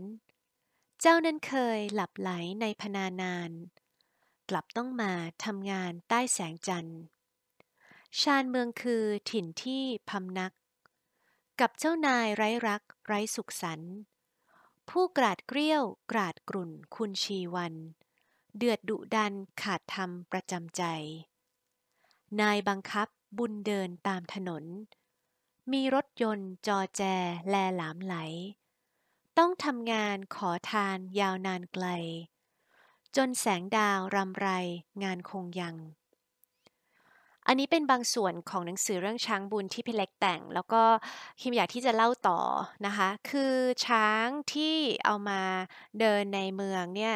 [1.02, 2.30] เจ้านั้นเคยหลับไหล
[2.62, 3.52] ในพนานาน
[4.50, 5.12] กลับต้องมา
[5.46, 7.02] ทำงานใต้แสงจันทร์
[8.22, 10.54] ชานเมืองคือถิ่นที่พำนัก
[11.60, 13.82] กับเจ้านายไร้รักไร้สุขสัน
[14.90, 17.74] ผู้กราดเกลี้ยวกราดกรุ่นคุณชีวัน
[18.58, 20.84] เดือดดุดันขาดธรรมประจำใจ
[22.42, 24.64] นายบังคับบุญเดินตามถนน
[25.72, 27.02] มีรถยนต์จอแจ
[27.50, 28.16] แลหลามไหล
[29.38, 31.86] ต้องทำงานขอทานยาวนานไกล
[33.16, 34.48] จนแสงดาวรำไร
[35.04, 35.76] งานคงยัง
[37.48, 40.84] อันนี้เป็นบางส่วนของหนังสือเรื่องช้างบุญที่พี่เล็กแต่ง แล้วก็
[41.42, 42.40] คิมอยากที่จะเล่าต่อ
[42.86, 43.54] นะคะ คือ
[43.86, 45.42] ช้างที่เอามา
[46.00, 47.16] เดินในเมืองเนี่ย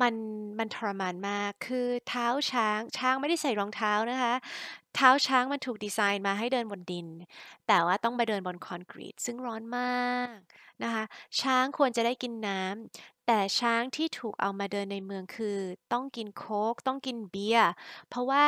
[0.00, 0.14] มัน
[0.58, 4.34] มันทรมานมาก คือเท้าช้าง ช้างไม่ได้ใส่รองเท้านะคะ
[4.94, 7.06] เท้าช้างมันถูกดีไซน์มาให้เดินบนดิน
[7.66, 10.36] แต่ว่าต้องมาเดินบนคอนกรีต ซึ่งร้อนมาก
[10.82, 11.04] นะคะ
[11.40, 15.58] ช้างควรจะได้กินน้ำ แต่ช้างที่ถูกเอามาเดินในเมืองคือ
[15.92, 17.70] ต้องกินโค้ก ต้องกินเบียร์
[18.08, 18.46] เพราะว่า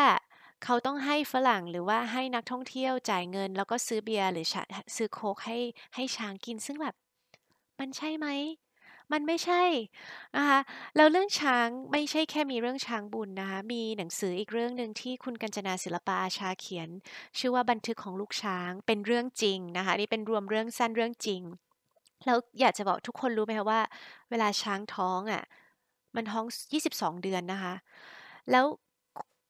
[0.64, 4.62] เขาต้องให้ฝรั่งหรือว่าให้นักท่องเที่ยวจ่ายเงิน แล้วก็ซื้อเบียร์หรือชา
[4.96, 5.59] ซื้อโค้กให้
[5.94, 6.94] ให้ช้างกิน ซึ่งแบบ
[7.78, 8.26] มันใช่ไหม
[9.12, 9.62] มันไม่ใช่
[10.37, 10.61] นะคะ
[10.96, 16.88] แล้วเรื่องช้างไม่ใช่แค่มีเรื่องช้างบุญนะคะมีหนังสืออีกเรื่องหนึ่งที่คุณกัญจนาศิลปะอาชาเขียน
[17.38, 21.42] ชื่อว่าบันทึกของลูกช้างเป็นเรื่องจริงนะคะนี่เป็นรวมเรื่องสั้นเรื่องจริง
[22.27, 23.81] แล้วอยากจะบอกทุกคนรู้ไหมคะว่า
[24.31, 25.42] เวลาช้างท้องอะ่ะ
[26.16, 27.75] มันท้อง 22 เดือนนะคะ
[28.51, 28.64] แล้ว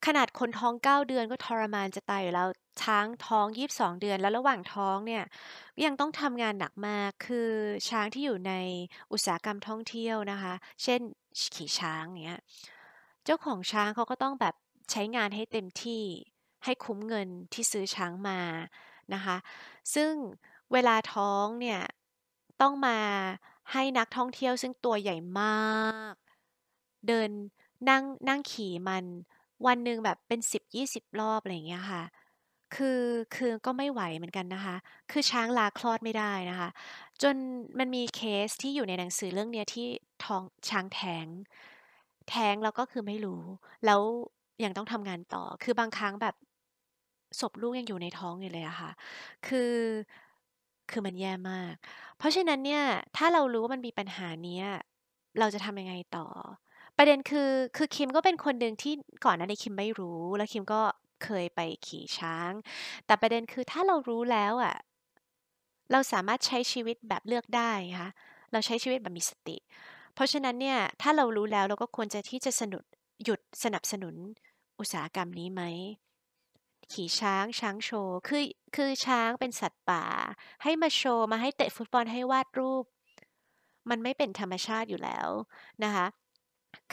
[0.06, 2.48] ขนาดคนท้อง 9 เดือนก็ทรมานจะตายอยู่แล้ว
[2.82, 5.24] ช้างท้อง 22 เดือน แล้วระหว่างท้องเนี่ย
[5.84, 7.50] ยังต้องทำงานหนักมาก คือ
[7.88, 8.52] ช้างที่อยู่ใน
[9.12, 11.00] อุตสาหกรรมท่องเที่ยวนะคะ เช่น
[11.54, 12.40] ขี่ช้างเงี้ย
[13.24, 14.54] เจ้าของช้างเขาก็ต้องแบบ
[14.90, 16.04] ใช้งานให้เต็มที่
[16.64, 18.40] ให้คุ้มเงินที่ซื้อช้างมา
[19.14, 19.36] นะคะ
[19.94, 20.12] ซึ่ง
[20.72, 21.80] เวลาท้องเนี่ย
[22.60, 22.98] ต้องมา
[23.72, 26.14] ให้นักท่องเที่ยวซึ่งตัวใหญ่มาก
[27.08, 27.30] เดิน
[27.88, 29.04] นั่งนั่งขี่มัน
[29.66, 32.02] วันหนึ่งแบบเป็น 10-20 รอบ อะไรอย่างเงี้ยค่ะ
[32.74, 33.00] คือ
[33.36, 34.76] คือก็ไม่ไหวเหมือนกันนะคะ
[35.10, 36.68] คือช้างลาคลอดไม่ได้นะคะ
[37.22, 37.36] จน
[37.78, 39.86] มันมีเคสที่อยู่ในหนังสือเรื่องเนี้ยที่
[40.24, 41.26] ท้องช้างแท้ง
[42.28, 43.42] แท้งแล้วก็คือไม่รู้
[43.86, 44.00] แล้ว
[44.64, 46.34] ยังต้องทำงานต่อ คือบางครั้งแบบ
[47.40, 48.90] ศพลูกยังอยู่ในท้องอยู่เลยอะค่ะ
[49.46, 49.72] คือ
[50.90, 51.74] คือมันแย่มาก
[52.18, 52.82] เพราะฉะนั้นเนี่ย
[53.16, 54.64] ถ้าเรารู้ว่ามันมีปัญหาเนี้ย
[55.38, 56.26] เราจะทำยังไงต่อ
[56.98, 60.80] ประเด็นคือคือคิมก็เป็นคนหนึ่งที่ก่อนหน้านี้คิมไม่รู้ แล้วคิมก็
[61.24, 62.52] เคยไปขี่ช้าง
[63.06, 64.76] แต่ประเด็นคือถ้าเรารู้แล้วอะ
[65.92, 68.10] เราสามารถใช้ชีวิตแบบเลือกได้นะคะ
[68.52, 69.56] เราใช้ชีวิตแบบมีสติ
[70.14, 72.84] เพราะฉะนั้นเนี่ยถ้าเรารู้แล้วเราก็ควรจะที่จะสนุด
[73.24, 74.14] หยุดสนับสนุน
[74.78, 75.62] อุตสาหกรรมนี้ไหม
[76.92, 78.42] ขี่ช้างช้างโชว์คือ
[78.76, 80.04] คือช้างเป็นสัตว์ป่า
[80.62, 82.84] ให้มาโชว์มาให้เตะฟุตบอลให้วาดรูป
[83.90, 85.28] มันไม่เป็นธรรมชาติอยู่แล้ว
[85.84, 86.06] นะคะ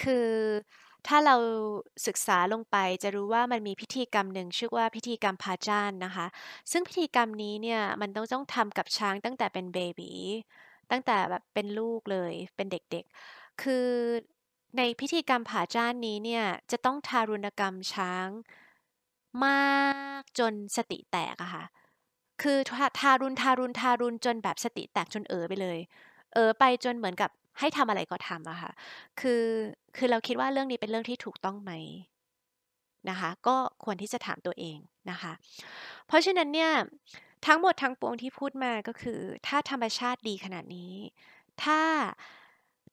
[0.02, 0.30] คือ
[1.08, 1.36] ถ้าเรา
[2.08, 6.26] ศึกษาลงไปจะรู้ว่ามันมีพิธีกรรมหนึ่งชื่อว่าพิธีกรรมพาจานนะคะ
[6.72, 10.12] ซึ่งพิธีกรรมนี้เนี่ยมันต้องต้องทำกับช้างตั้งแต่เป็นเบบี
[10.92, 13.88] ตั้งแต่แบบเป็นลูกเลยเป็นเด็กๆ คือ
[14.78, 18.30] ในพิธีกรรมผาจ้านนี้เนี่ยจะต้องทารุณกรรมช้าง
[19.46, 21.64] มากจนสติแตกอะค่ะ
[22.42, 22.58] คือ
[23.00, 25.80] ทารุณทารุณทารุณจนแบบสติแตกจนเออไปเลย
[26.34, 28.72] เออไปจนเหมือนกับ ให้ทำอะไรก็ทำอะค่ะ
[29.20, 29.44] คือ
[29.98, 31.72] คือเราคิดว่าเรื่องนี้เป็นเรื่องที่ถูกต้องไหม
[33.10, 34.78] นะคะก็ควรที่จะถามตัวเอง
[35.12, 35.34] นะคะ
[36.08, 36.72] เพราะฉะนั้นเนี่ย
[37.46, 40.94] ทั้งหมดทั้งปวงที่พูดมาก็คือ ถ้าธรรมชาติดีขนาดนี้
[41.64, 41.82] ถ้า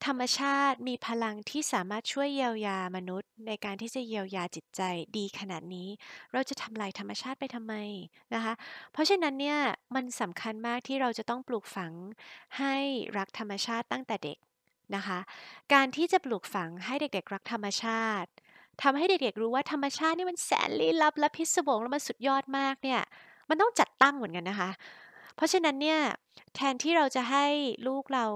[0.07, 4.81] ธรรมชาติมีพลังที่สามารถช่วยเยียวยามนุษย์ ในการที่จะเยียวยาจิตใจ
[5.17, 5.89] ดีขนาดนี้
[6.33, 7.75] เราจะทำลายธรรมชาติไปทำไม
[8.35, 8.55] นะคะ
[8.93, 9.59] เพราะฉะนั้นเนี่ย
[9.95, 11.93] มันสำคัญมากที่เราจะต้องปลูกฝัง
[12.59, 12.77] ให้
[13.19, 14.39] รักธรรมชาติตั้งแต่เด็ก
[14.95, 15.19] นะคะ
[15.73, 18.31] การที่จะปลูกฝังให้เด็กๆ รักธรรมชาติ
[18.83, 23.01] ทำให้เด็กๆ รู้ว่าธรรมชาตินี่มันแสนลี้ลับและพิศวงและมันสุดยอดมากเนี่ย
[23.49, 24.71] มันต้องจัดตั้งเหมือนกันนะคะ
[25.37, 26.01] เพราะฉะนั้นเนี่ย
[26.55, 27.47] แทนที่เราจะให้
[27.87, 28.27] ลูกเรา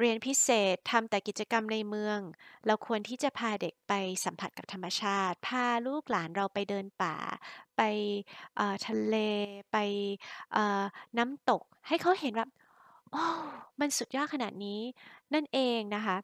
[0.00, 2.18] เรียนพิเศษทำแต่กิจกรรมในเมือง
[2.66, 3.92] เราควรที่จะพาเด็กไป
[4.24, 7.16] สัมผัสกับธรรมชาติ พาลูกหลานเราไปเดินป่า
[7.76, 7.82] ไป
[8.86, 9.16] ทะเล
[9.72, 9.76] ไป
[11.18, 12.46] น้ำตก ให้เขาเห็นว่า
[13.12, 13.24] โอ้
[13.80, 14.80] มันสุดยอดขนาดนี้
[15.34, 16.16] นั่นเองนะคะ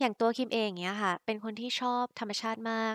[0.00, 2.94] อย่างตัวคิมเองเงี้ยค่ะ เป็นคนที่ชอบธรรมชาติมาก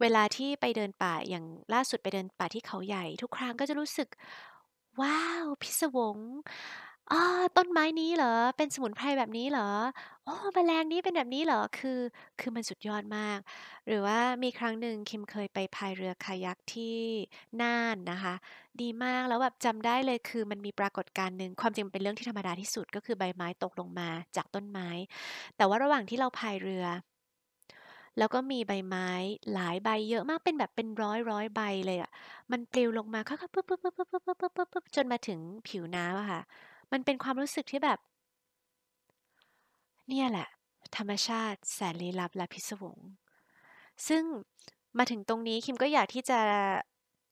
[0.00, 4.08] เวลาที่ไปเดินป่า อย่างล่าสุดไปเดินป่าที่เขาใหญ่ ทุกครั้งก็จะรู้สึก
[5.00, 6.18] ว้าว พิศวง
[7.56, 8.34] ต้นไม้นี้เหรอ?
[8.56, 9.70] เป็นสมุนไพรแบบนี้เหรอ?
[10.26, 11.60] อ้อแมลงนี้เป็นแบบนี้เหรอ?
[11.78, 11.98] คือ
[12.38, 13.38] คือมันสุดยอดมาก
[13.86, 16.98] หรือว่ามีครั้งหนึ่งคิมเคยไปพายเรือคายักที่
[17.62, 18.34] น่านนะคะ
[18.80, 24.88] ดีมาก แล้วแบบจำได้เลย คือมันมีปรากฏการณ์หนึ่ง ความจริงมันเป็นเรื่องที่ธรรมดาที่สุด ก็คือใบไม้ตกลงมาจากต้นไม้
[25.56, 26.84] แต่ว่าระหว่างที่เราพายเรือ
[28.18, 29.08] แล้วก็มีใบไม้
[29.52, 32.10] หลายใบเยอะมาก เป็นแบบเป็นร้อยร้อยใบเลยอะ
[32.52, 36.40] มันปลิวลงมา ค่อย ๆ ปุ๊บ ๆ ๆ ๆ ๆ ๆ ๆ ๆ จนมาถึงผิวน้ำอะค่ะ
[36.92, 37.98] มันเป็นความรู้สึกที่แบบ
[40.08, 40.48] เนี่ยแหละ
[40.96, 42.98] ธรรมชาติแสนลี้ลับและพิศวง
[44.08, 44.22] ซึ่ง
[44.98, 46.40] มาถึงตรงนี้คิมก็อยากที่จะ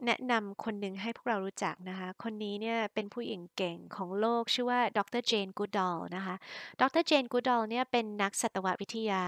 [0.06, 6.34] แนะนำคนหนึ่งให้พวกเรารู้จักนะคะ คนนี้เนี่ยเป็นผู้หญิงเก่งของโลกชื่อว่าดรเจนกูดอลนะคะ
[6.80, 9.24] ดรเจนกูดอลเนี่ยเป็นนักสัตววิทยา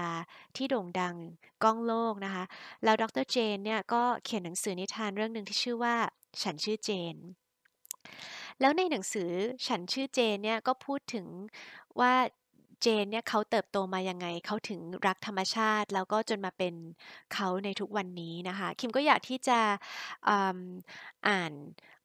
[0.55, 1.15] ที่โด่งดัง
[1.63, 2.43] ก้องโลกนะคะ
[2.83, 5.95] แล้วดรเจนเนี่ยก็เขียนหนังสือนิทานเรื่องหนึ่งที่ชื่อว่า
[6.43, 7.15] ฉันชื่อเจน
[8.61, 9.31] แล้วในหนังสือ
[9.67, 11.25] ฉันชื่อเจนเนี่ยก็พูดถึง
[11.99, 12.13] ว่า
[12.81, 16.73] เจนเนี่ยเขาเติบโตมายังไง เขาถึงรักธรรมชาติ แล้วก็จนมาเป็น
[17.33, 19.59] เขาในทุกวันนี้นะคะ คิมก็อยากที่จะ
[21.27, 21.53] อ่าน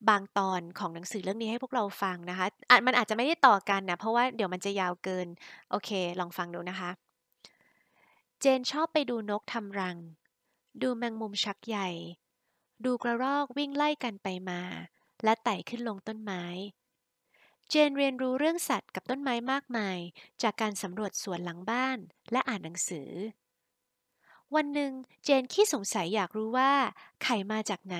[0.08, 5.26] บางตอนของหนังสือเรื่องนี้ให้พวกเราฟังนะคะะมันอาจจะไม่ได้ต่อกันนะ เพราะว่าเดี๋ยวมันจะยาวเกิน
[5.70, 6.90] โอเค ลองฟังดูนะคะ
[8.40, 9.96] เจนชอบไปดูนกทำรัง
[10.82, 11.88] ดูแมงมุมชักใหญ่
[12.84, 14.60] ดูกระรอกวิ่งไล่กันไปมา
[15.24, 16.44] และไต่ขึ้นลงต้นไม้
[17.68, 19.98] เจนเรียนรู้เรื่องสัตว์กับต้นไม้มากมาย
[20.42, 21.98] จากการสำรวจสวนหลังบ้าน
[22.33, 23.11] และอ่านหนังสือ
[24.54, 24.92] วันหนึ่ง
[25.24, 26.72] เจนขี้สงสัยอยากรู้ว่า
[27.22, 27.98] ไข่มาจากไหน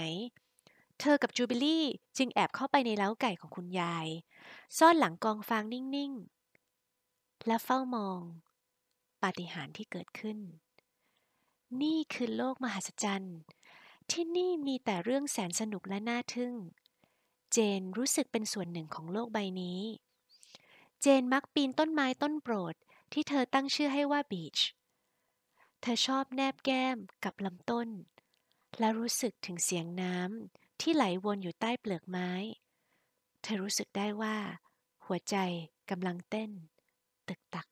[1.01, 1.85] เธอกับจูบิลี่
[2.17, 4.07] จึงแอบเข้าไปในเล้าไก่ของคุณยาย
[4.79, 8.21] ซ่อนหลังกองฟางนิ่งๆ และเฝ้ามอง
[9.23, 10.39] ปาฏิหาริย์ที่เกิดขึ้น
[11.83, 13.39] นี่คือโลกมหัศจรรย์
[14.11, 16.55] ที่นี่มีแต่เรื่องแสนสนุกและน่าทึ่ง
[17.57, 19.81] จนรู้สึกเป็นส่วนหนึ่งของโลกใบนี้
[21.01, 22.75] เจนมักปีนต้นไม้ต้นโปรด
[23.13, 24.59] ที่เธอตั้งชื่อให้ว่าบีช
[25.81, 27.89] เธอชอบแนบแก้มกับลำต้น
[28.79, 32.31] และรู้สึกถึงเสียงน้ำที่ไหลวนอยู่ใต้เปลือกไม้
[33.43, 34.37] เธอรู้สึกได้ว่า
[35.07, 35.37] หัวใจ
[35.91, 36.51] กำลังเต้น
[37.29, 37.69] ตึกตัก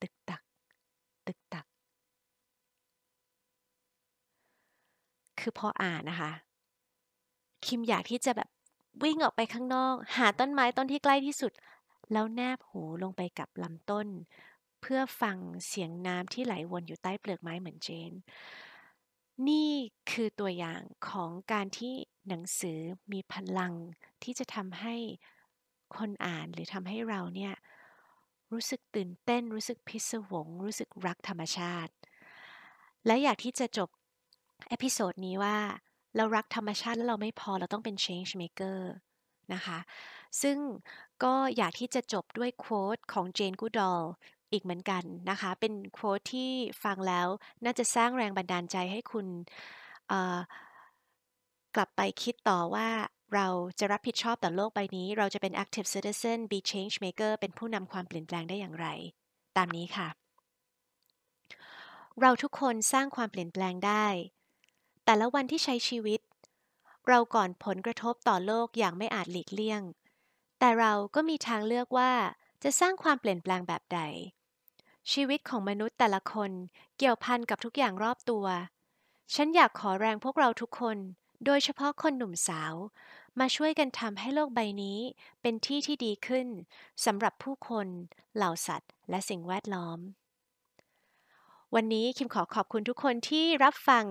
[0.00, 0.42] ตึกตัก
[1.26, 1.66] ตึกตัก
[5.38, 6.32] คือพออ่านนะคะ
[7.64, 8.48] คิมอยากที่จะแบบ
[9.02, 11.52] วิ่งออกไปข้างนอก หาต้นไม้ต้นที่ใกล้ที่สุด
[12.12, 14.08] แล้วแนบหูลงไปกับลำต้น
[14.80, 18.12] เพื่อฟังเสียงน้ำที่ไหลวนอยู่ใต้เปลือกไม้เหมือนเจน
[19.48, 19.70] นี่
[20.10, 21.94] คือตัวอย่างของการที่
[22.28, 22.78] หนังสือ
[23.12, 23.74] มีพลัง
[24.22, 24.96] ที่จะทำให้
[25.96, 27.54] คนอ่านหรือทำให้เราเนี่ย
[28.52, 31.92] รู้สึกตื่นเต้น รู้สึกพิศวง รู้สึกรักธรรมชาติ
[33.06, 33.88] และอยากที่จะจบ
[34.68, 35.58] เอพิโซดนี้ว่า
[36.16, 38.78] เรารักธรรมชาติแล้วเราไม่พอเราต้องเป็น change maker
[39.54, 39.78] นะคะ
[40.42, 40.58] ซึ่ง
[41.24, 44.00] ก็อยากที่จะจบด้วยโค้ดของเจนกูดอล
[44.52, 46.50] อีกเหมือนกันนะคะ เป็นโค้ดที่
[46.84, 47.28] ฟังแล้ว
[47.64, 49.26] น่าจะสร้างแรงบันดาลใจให้คุณ
[51.74, 52.88] กลับไปคิดต่อว่า
[53.34, 53.46] เรา
[53.78, 58.86] จะรับผิดชอบต่อโลกใบนี้ เราจะเป็น active citizen be change maker เป็นผู้นำความเปลี่ยนแปลงได้อย่างไร
[59.56, 60.08] ตามนี้ค่ะ
[62.20, 64.06] เราทุกคนสร้างความเปลี่ยนแปลงได้
[65.04, 66.20] แต่ละวันที่ใช้ชีวิต
[67.08, 69.82] เราก่อนผลกระทบต่อโลกอย่างไม่อาจหลีกเลี่ยง
[70.58, 72.12] แต่เราก็มีทางเลือกว่า
[72.62, 74.00] จะสร้างความเปลี่ยนแปลงแบบใด
[75.12, 76.50] ชีวิตของมนุษย์แต่ละคน
[76.98, 78.46] เกี่ยวพันกับทุกอย่างรอบตัว
[79.34, 80.98] ฉันอยากขอแรงพวกเราทุกคน
[81.44, 82.74] โดยเฉพาะคนหนุ่มสาว
[83.40, 84.98] มาช่วยกันทำให้โลกใบนี้
[85.42, 86.48] เป็นที่ที่ดีขึ้น
[87.04, 87.86] สำหรับผู้คน
[88.36, 89.98] เหล่าสัตว์ และสิ่งแวดล้อม
[91.78, 94.04] วันนี้คิมขอขอบคุณทุกคนที่รับฟัง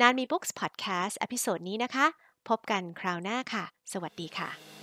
[0.00, 2.06] นานมีบุ๊กส์พอดแคสต์ episode นี้นะคะ
[2.48, 4.79] พบกันคราวหน้าค่ะ สวัสดีค่ะ